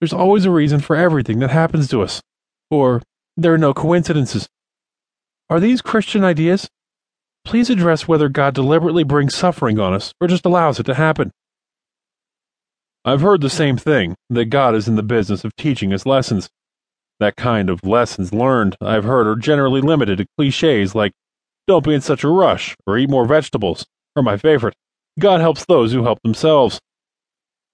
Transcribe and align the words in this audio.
There's 0.00 0.12
always 0.12 0.44
a 0.44 0.50
reason 0.50 0.80
for 0.80 0.96
everything 0.96 1.38
that 1.38 1.50
happens 1.50 1.88
to 1.88 2.02
us. 2.02 2.20
Or, 2.70 3.02
there 3.36 3.54
are 3.54 3.58
no 3.58 3.72
coincidences. 3.72 4.48
Are 5.48 5.60
these 5.60 5.80
Christian 5.80 6.24
ideas? 6.24 6.68
Please 7.44 7.70
address 7.70 8.08
whether 8.08 8.28
God 8.28 8.54
deliberately 8.54 9.04
brings 9.04 9.34
suffering 9.34 9.78
on 9.78 9.94
us 9.94 10.12
or 10.20 10.26
just 10.26 10.44
allows 10.44 10.80
it 10.80 10.84
to 10.84 10.94
happen. 10.94 11.30
I've 13.04 13.20
heard 13.20 13.40
the 13.40 13.48
same 13.50 13.76
thing 13.76 14.16
that 14.28 14.46
God 14.46 14.74
is 14.74 14.88
in 14.88 14.96
the 14.96 15.02
business 15.02 15.44
of 15.44 15.54
teaching 15.54 15.92
us 15.92 16.04
lessons. 16.04 16.48
That 17.20 17.36
kind 17.36 17.70
of 17.70 17.84
lessons 17.84 18.32
learned, 18.32 18.76
I've 18.80 19.04
heard, 19.04 19.28
are 19.28 19.36
generally 19.36 19.80
limited 19.80 20.18
to 20.18 20.26
cliches 20.36 20.94
like, 20.94 21.12
don't 21.68 21.84
be 21.84 21.94
in 21.94 22.00
such 22.00 22.24
a 22.24 22.28
rush, 22.28 22.76
or 22.86 22.98
eat 22.98 23.08
more 23.08 23.26
vegetables, 23.26 23.86
or 24.16 24.22
my 24.22 24.36
favorite, 24.36 24.74
God 25.18 25.40
helps 25.40 25.64
those 25.64 25.92
who 25.92 26.02
help 26.02 26.20
themselves. 26.22 26.80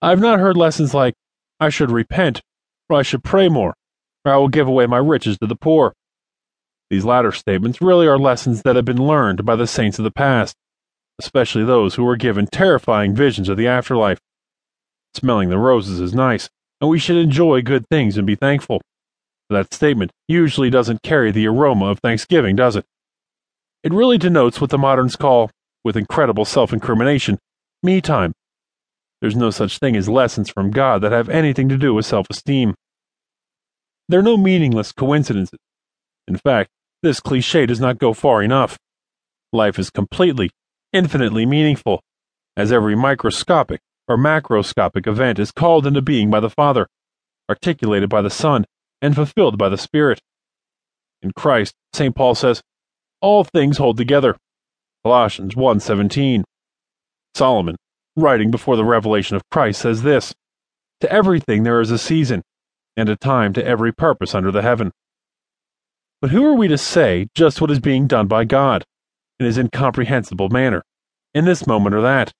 I've 0.00 0.20
not 0.20 0.38
heard 0.38 0.56
lessons 0.56 0.94
like, 0.94 1.14
I 1.58 1.68
should 1.70 1.90
repent, 1.90 2.42
or 2.88 2.98
I 2.98 3.02
should 3.02 3.24
pray 3.24 3.48
more, 3.48 3.74
or 4.24 4.32
I 4.32 4.36
will 4.36 4.48
give 4.48 4.68
away 4.68 4.86
my 4.86 4.98
riches 4.98 5.38
to 5.38 5.46
the 5.46 5.56
poor. 5.56 5.94
These 6.90 7.04
latter 7.04 7.32
statements 7.32 7.80
really 7.80 8.06
are 8.06 8.18
lessons 8.18 8.62
that 8.62 8.76
have 8.76 8.84
been 8.84 9.04
learned 9.04 9.44
by 9.44 9.56
the 9.56 9.66
saints 9.66 9.98
of 9.98 10.04
the 10.04 10.10
past, 10.10 10.54
especially 11.18 11.64
those 11.64 11.94
who 11.94 12.04
were 12.04 12.16
given 12.16 12.46
terrifying 12.46 13.14
visions 13.14 13.48
of 13.48 13.56
the 13.56 13.66
afterlife. 13.66 14.20
Smelling 15.14 15.48
the 15.48 15.58
roses 15.58 15.98
is 15.98 16.14
nice, 16.14 16.48
and 16.80 16.90
we 16.90 16.98
should 16.98 17.16
enjoy 17.16 17.62
good 17.62 17.86
things 17.88 18.16
and 18.16 18.26
be 18.26 18.34
thankful. 18.34 18.82
That 19.48 19.72
statement 19.72 20.10
usually 20.28 20.70
doesn't 20.70 21.02
carry 21.02 21.30
the 21.32 21.46
aroma 21.46 21.86
of 21.86 22.00
thanksgiving, 22.00 22.56
does 22.56 22.76
it? 22.76 22.84
It 23.82 23.92
really 23.92 24.18
denotes 24.18 24.60
what 24.60 24.70
the 24.70 24.78
moderns 24.78 25.16
call, 25.16 25.50
with 25.84 25.96
incredible 25.96 26.44
self 26.44 26.72
incrimination, 26.72 27.38
me 27.82 28.00
time. 28.00 28.32
There's 29.20 29.36
no 29.36 29.50
such 29.50 29.78
thing 29.78 29.96
as 29.96 30.08
lessons 30.08 30.50
from 30.50 30.70
God 30.70 31.02
that 31.02 31.12
have 31.12 31.28
anything 31.28 31.68
to 31.68 31.78
do 31.78 31.94
with 31.94 32.06
self 32.06 32.26
esteem. 32.30 32.74
There 34.08 34.20
are 34.20 34.22
no 34.22 34.36
meaningless 34.36 34.92
coincidences. 34.92 35.58
In 36.28 36.36
fact, 36.36 36.70
this 37.02 37.20
cliche 37.20 37.66
does 37.66 37.80
not 37.80 37.98
go 37.98 38.12
far 38.12 38.42
enough. 38.42 38.78
Life 39.52 39.78
is 39.78 39.90
completely, 39.90 40.50
infinitely 40.92 41.46
meaningful, 41.46 42.02
as 42.56 42.72
every 42.72 42.96
microscopic, 42.96 43.80
or 44.08 44.16
macroscopic 44.16 45.06
event 45.06 45.38
is 45.38 45.50
called 45.52 45.86
into 45.86 46.02
being 46.02 46.30
by 46.30 46.40
the 46.40 46.50
Father, 46.50 46.86
articulated 47.48 48.08
by 48.08 48.22
the 48.22 48.30
Son, 48.30 48.64
and 49.00 49.14
fulfilled 49.14 49.58
by 49.58 49.68
the 49.68 49.78
Spirit. 49.78 50.20
In 51.22 51.32
Christ, 51.32 51.74
St. 51.92 52.14
Paul 52.14 52.34
says, 52.34 52.62
all 53.20 53.44
things 53.44 53.78
hold 53.78 53.96
together. 53.96 54.36
Colossians 55.02 55.54
1:17. 55.54 56.44
Solomon, 57.34 57.76
writing 58.16 58.50
before 58.50 58.76
the 58.76 58.84
revelation 58.84 59.36
of 59.36 59.48
Christ, 59.50 59.82
says 59.82 60.02
this: 60.02 60.34
To 61.00 61.12
everything 61.12 61.62
there 61.62 61.80
is 61.80 61.90
a 61.90 61.98
season, 61.98 62.42
and 62.96 63.08
a 63.08 63.16
time 63.16 63.52
to 63.52 63.64
every 63.64 63.92
purpose 63.92 64.34
under 64.34 64.50
the 64.50 64.62
heaven. 64.62 64.92
But 66.20 66.30
who 66.30 66.44
are 66.46 66.54
we 66.54 66.66
to 66.68 66.78
say 66.78 67.28
just 67.34 67.60
what 67.60 67.70
is 67.70 67.78
being 67.78 68.06
done 68.06 68.26
by 68.26 68.44
God, 68.44 68.84
in 69.38 69.46
his 69.46 69.58
incomprehensible 69.58 70.48
manner, 70.48 70.82
in 71.34 71.44
this 71.44 71.66
moment 71.66 71.94
or 71.94 72.00
that? 72.00 72.32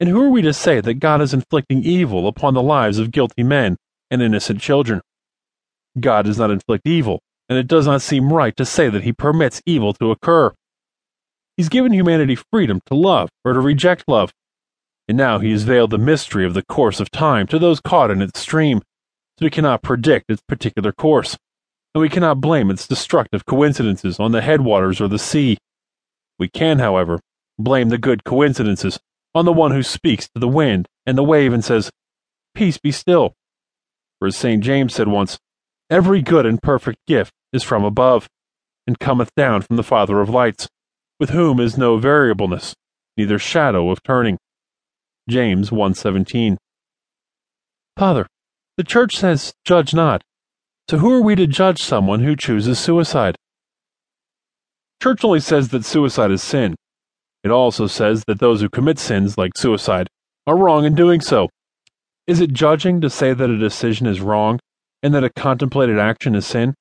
And 0.00 0.08
who 0.08 0.22
are 0.22 0.30
we 0.30 0.42
to 0.42 0.52
say 0.52 0.80
that 0.80 0.94
God 0.94 1.20
is 1.20 1.34
inflicting 1.34 1.84
evil 1.84 2.26
upon 2.26 2.54
the 2.54 2.62
lives 2.62 2.98
of 2.98 3.12
guilty 3.12 3.42
men 3.42 3.76
and 4.10 4.22
innocent 4.22 4.60
children? 4.60 5.02
God 6.00 6.24
does 6.24 6.38
not 6.38 6.50
inflict 6.50 6.86
evil, 6.86 7.20
and 7.48 7.58
it 7.58 7.68
does 7.68 7.86
not 7.86 8.02
seem 8.02 8.32
right 8.32 8.56
to 8.56 8.64
say 8.64 8.88
that 8.88 9.04
he 9.04 9.12
permits 9.12 9.62
evil 9.66 9.92
to 9.94 10.10
occur. 10.10 10.52
He's 11.56 11.68
given 11.68 11.92
humanity 11.92 12.36
freedom 12.50 12.80
to 12.86 12.94
love 12.94 13.28
or 13.44 13.52
to 13.52 13.60
reject 13.60 14.04
love, 14.08 14.32
and 15.08 15.16
now 15.16 15.38
he 15.38 15.50
has 15.50 15.64
veiled 15.64 15.90
the 15.90 15.98
mystery 15.98 16.46
of 16.46 16.54
the 16.54 16.64
course 16.64 17.00
of 17.00 17.10
time 17.10 17.46
to 17.48 17.58
those 17.58 17.80
caught 17.80 18.10
in 18.10 18.22
its 18.22 18.40
stream, 18.40 18.80
so 19.38 19.46
we 19.46 19.50
cannot 19.50 19.82
predict 19.82 20.30
its 20.30 20.42
particular 20.48 20.92
course, 20.92 21.36
and 21.94 22.00
we 22.00 22.08
cannot 22.08 22.40
blame 22.40 22.70
its 22.70 22.86
destructive 22.86 23.46
coincidences 23.46 24.18
on 24.18 24.32
the 24.32 24.42
headwaters 24.42 25.00
or 25.00 25.08
the 25.08 25.18
sea. 25.18 25.58
We 26.38 26.48
can, 26.48 26.78
however, 26.78 27.20
blame 27.58 27.88
the 27.88 27.98
good 27.98 28.24
coincidences 28.24 28.98
on 29.34 29.44
the 29.44 29.52
one 29.52 29.72
who 29.72 29.82
speaks 29.82 30.28
to 30.28 30.40
the 30.40 30.48
wind 30.48 30.86
and 31.06 31.18
the 31.18 31.24
wave 31.24 31.52
and 31.52 31.64
says, 31.64 31.90
Peace 32.54 32.78
be 32.78 32.92
still. 32.92 33.34
For 34.18 34.28
as 34.28 34.36
St. 34.36 34.62
James 34.62 34.94
said 34.94 35.08
once, 35.08 35.38
Every 35.90 36.22
good 36.22 36.46
and 36.46 36.62
perfect 36.62 36.98
gift 37.06 37.32
is 37.52 37.62
from 37.62 37.84
above, 37.84 38.28
and 38.86 38.98
cometh 38.98 39.34
down 39.34 39.62
from 39.62 39.76
the 39.76 39.82
Father 39.82 40.20
of 40.20 40.28
lights, 40.28 40.68
with 41.20 41.30
whom 41.30 41.60
is 41.60 41.76
no 41.76 41.98
variableness, 41.98 42.74
neither 43.16 43.38
shadow 43.38 43.90
of 43.90 44.02
turning. 44.02 44.38
James 45.28 45.70
1:17. 45.70 46.56
Father, 47.96 48.26
the 48.76 48.84
church 48.84 49.16
says, 49.16 49.54
Judge 49.64 49.94
not. 49.94 50.22
So 50.90 50.98
who 50.98 51.12
are 51.12 51.22
we 51.22 51.34
to 51.36 51.46
judge 51.46 51.82
someone 51.82 52.20
who 52.20 52.36
chooses 52.36 52.78
suicide? 52.78 53.36
Church 55.02 55.24
only 55.24 55.40
says 55.40 55.68
that 55.68 55.84
suicide 55.84 56.30
is 56.30 56.42
sin, 56.42 56.74
it 57.44 57.50
also 57.50 57.86
says 57.86 58.24
that 58.26 58.40
those 58.40 58.62
who 58.62 58.70
commit 58.70 58.98
sins, 58.98 59.36
like 59.36 59.56
suicide, 59.56 60.08
are 60.46 60.56
wrong 60.56 60.86
in 60.86 60.94
doing 60.94 61.20
so. 61.20 61.50
Is 62.26 62.40
it 62.40 62.54
judging 62.54 63.02
to 63.02 63.10
say 63.10 63.34
that 63.34 63.50
a 63.50 63.58
decision 63.58 64.06
is 64.06 64.22
wrong 64.22 64.58
and 65.02 65.14
that 65.14 65.24
a 65.24 65.30
contemplated 65.30 65.98
action 65.98 66.34
is 66.34 66.46
sin? 66.46 66.74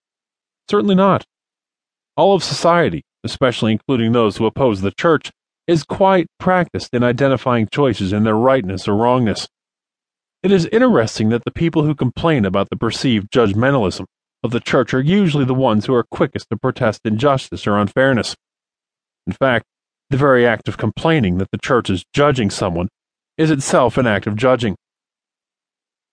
Certainly 0.71 0.95
not. 0.95 1.25
All 2.15 2.33
of 2.33 2.45
society, 2.45 3.03
especially 3.25 3.73
including 3.73 4.13
those 4.13 4.37
who 4.37 4.45
oppose 4.45 4.79
the 4.79 4.93
church, 4.97 5.31
is 5.67 5.83
quite 5.83 6.27
practiced 6.39 6.93
in 6.93 7.03
identifying 7.03 7.67
choices 7.71 8.11
in 8.11 8.23
their 8.23 8.35
rightness 8.35 8.87
or 8.87 8.95
wrongness. 8.95 9.47
It 10.41 10.51
is 10.51 10.65
interesting 10.67 11.29
that 11.29 11.45
the 11.45 11.51
people 11.51 11.83
who 11.83 11.95
complain 11.95 12.43
about 12.43 12.69
the 12.69 12.75
perceived 12.75 13.31
judgmentalism 13.31 14.05
of 14.43 14.51
the 14.51 14.59
church 14.59 14.93
are 14.93 15.01
usually 15.01 15.45
the 15.45 15.53
ones 15.53 15.85
who 15.85 15.93
are 15.93 16.03
quickest 16.03 16.49
to 16.49 16.57
protest 16.57 17.01
injustice 17.05 17.65
or 17.65 17.77
unfairness. 17.77 18.35
In 19.25 19.33
fact, 19.33 19.65
the 20.09 20.17
very 20.17 20.45
act 20.45 20.67
of 20.67 20.77
complaining 20.77 21.37
that 21.37 21.49
the 21.51 21.57
church 21.57 21.89
is 21.89 22.03
judging 22.13 22.49
someone 22.49 22.89
is 23.37 23.49
itself 23.49 23.97
an 23.97 24.05
act 24.05 24.27
of 24.27 24.35
judging. 24.35 24.75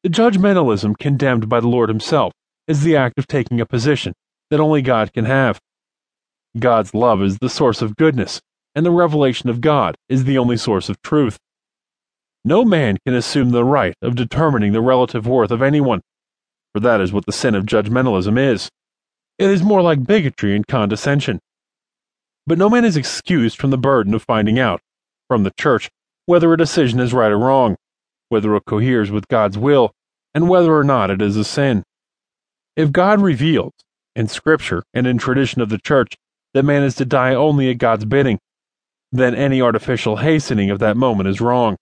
The 0.05 0.09
judgmentalism 0.09 0.97
condemned 0.99 1.49
by 1.49 1.60
the 1.60 1.69
Lord 1.69 1.89
Himself 1.89 2.33
is 2.69 2.83
the 2.83 2.97
act 2.97 3.19
of 3.19 3.27
taking 3.27 3.60
a 3.60 3.66
position 3.66 4.15
that 4.50 4.60
only 4.60 4.81
God 4.81 5.12
can 5.12 5.25
have. 5.25 5.59
God's 6.59 6.94
love 6.94 7.21
is 7.22 7.39
the 7.39 7.50
source 7.50 7.83
of 7.83 7.97
goodness, 7.97 8.41
and 8.75 8.87
the 8.87 8.91
revelation 8.91 9.51
of 9.51 9.61
God 9.61 9.97
is 10.09 10.25
the 10.25 10.39
only 10.39 10.57
source 10.57 10.89
of 10.89 11.01
truth. 11.03 11.39
No 12.45 12.65
man 12.65 12.97
can 13.05 13.15
assume 13.15 13.51
the 13.51 13.65
right 13.65 13.95
of 14.01 14.15
determining 14.15 14.73
the 14.73 14.81
relative 14.81 15.27
worth 15.27 15.51
of 15.51 15.63
anyone, 15.63 16.01
for 16.73 16.81
that 16.81 17.01
is 17.01 17.13
what 17.13 17.27
the 17.27 17.33
sin 17.33 17.55
of 17.55 17.67
judgmentalism 17.67 18.39
is. 18.39 18.71
It 19.39 19.51
is 19.51 19.63
more 19.63 19.83
like 19.83 20.07
bigotry 20.07 20.55
and 20.55 20.67
condescension. 20.67 21.41
But 22.47 22.59
no 22.59 22.71
man 22.71 22.85
is 22.85 22.97
excused 22.97 23.59
from 23.59 23.71
the 23.71 23.79
burden 23.79 24.15
of 24.15 24.23
finding 24.23 24.59
out, 24.59 24.81
from 25.29 25.43
the 25.43 25.53
Church, 25.59 25.91
whether 26.27 26.53
a 26.53 26.59
decision 26.59 27.01
is 27.01 27.13
right 27.13 27.33
or 27.33 27.39
wrong, 27.39 27.77
whether 28.29 28.55
it 28.57 28.65
coheres 28.65 29.11
with 29.11 29.29
God's 29.29 29.59
will, 29.59 29.93
and 30.35 30.49
whether 30.49 30.75
or 30.75 30.85
not 30.85 31.11
it 31.11 31.21
is 31.21 31.37
a 31.37 31.45
sin. 31.45 31.85
If 32.77 32.93
God 32.93 33.21
reveals, 33.21 33.73
in 34.17 34.29
Scripture 34.29 34.83
and 34.93 35.07
in 35.07 35.19
tradition 35.19 35.61
of 35.61 35.69
the 35.69 35.79
Church, 35.79 36.17
that 36.55 36.65
man 36.65 36.83
is 36.83 36.95
to 36.97 37.05
die 37.05 37.35
only 37.35 37.71
at 37.71 37.79
God's 37.79 38.05
bidding, 38.05 38.39
then 39.12 39.34
any 39.34 39.60
artificial 39.60 40.16
hastening 40.16 40.71
of 40.71 40.78
that 40.78 40.97
moment 40.97 41.28
is 41.28 41.41
wrong. 41.41 41.76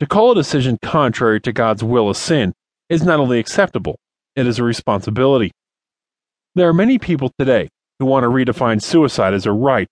To 0.00 0.06
call 0.06 0.32
a 0.32 0.34
decision 0.34 0.78
contrary 0.82 1.40
to 1.40 1.52
God's 1.52 1.82
will 1.82 2.10
a 2.10 2.14
sin 2.14 2.54
is 2.88 3.02
not 3.02 3.20
only 3.20 3.38
acceptable, 3.38 3.98
it 4.36 4.46
is 4.46 4.58
a 4.58 4.64
responsibility. 4.64 5.50
There 6.54 6.68
are 6.68 6.74
many 6.74 6.98
people 6.98 7.32
today 7.38 7.68
who 7.98 8.06
want 8.06 8.24
to 8.24 8.28
redefine 8.28 8.82
suicide 8.82 9.34
as 9.34 9.46
a 9.46 9.52
right 9.52 9.88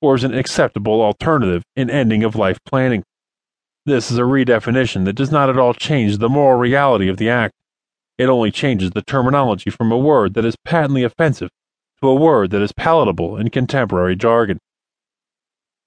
or 0.00 0.14
as 0.14 0.24
an 0.24 0.34
acceptable 0.34 1.02
alternative 1.02 1.62
in 1.74 1.90
ending 1.90 2.22
of 2.22 2.36
life 2.36 2.58
planning. 2.64 3.02
This 3.84 4.10
is 4.10 4.18
a 4.18 4.22
redefinition 4.22 5.04
that 5.04 5.14
does 5.14 5.32
not 5.32 5.48
at 5.48 5.58
all 5.58 5.74
change 5.74 6.18
the 6.18 6.28
moral 6.28 6.58
reality 6.58 7.08
of 7.08 7.16
the 7.16 7.28
act. 7.28 7.54
It 8.16 8.26
only 8.26 8.50
changes 8.50 8.90
the 8.90 9.02
terminology 9.02 9.70
from 9.70 9.90
a 9.92 9.98
word 9.98 10.34
that 10.34 10.44
is 10.44 10.56
patently 10.64 11.04
offensive 11.04 11.50
to 12.00 12.08
a 12.08 12.14
word 12.14 12.50
that 12.50 12.62
is 12.62 12.72
palatable 12.72 13.36
in 13.36 13.50
contemporary 13.50 14.14
jargon. 14.14 14.58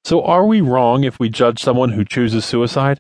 So, 0.04 0.24
are 0.24 0.46
we 0.46 0.62
wrong 0.62 1.04
if 1.04 1.20
we 1.20 1.30
judge 1.30 1.62
someone 1.62 1.92
who 1.92 2.04
chooses 2.04 2.44
suicide? 2.44 2.98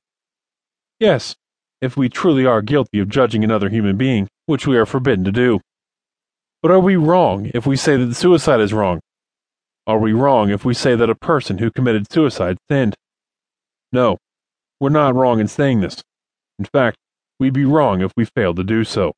Yes, 1.00 1.36
if 1.81 1.98
we 1.98 2.09
truly 2.09 2.45
are 2.45 2.62
guilty 2.62 3.00
of 3.00 3.09
judging 3.09 3.44
another 3.44 3.69
human 3.69 3.98
being, 3.98 4.27
which 4.45 4.68
we 4.68 4.77
are 4.77 4.86
forbidden 4.86 5.25
to 5.25 5.31
do. 5.31 5.59
But 6.62 6.71
are 6.71 6.80
we 6.80 6.95
wrong 6.95 7.50
if 7.56 7.65
we 7.65 7.75
say 7.75 7.98
that 7.98 8.13
suicide 8.13 8.59
is 8.59 8.71
wrong? 8.71 9.00
Are 9.88 9.98
we 9.98 10.13
wrong 10.13 10.51
if 10.51 10.63
we 10.63 10.75
say 10.75 10.95
that 10.95 11.09
a 11.09 11.15
person 11.15 11.57
who 11.57 11.71
committed 11.71 12.12
suicide 12.12 12.57
sinned? 12.69 12.95
No, 13.92 14.18
we're 14.80 14.89
not 14.89 15.15
wrong 15.15 15.39
in 15.39 15.47
saying 15.47 15.81
this. 15.81 16.04
In 16.59 16.65
fact, 16.65 16.97
we'd 17.39 17.54
be 17.54 17.65
wrong 17.65 18.01
if 18.01 18.12
we 18.15 18.25
failed 18.25 18.57
to 18.57 18.63
do 18.63 18.83
so. 18.83 19.13